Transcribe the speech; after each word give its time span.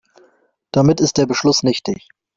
Damit 0.71 0.99
ist 0.99 1.19
der 1.19 1.27
Beschluss 1.27 1.61
nichtig. 1.61 2.09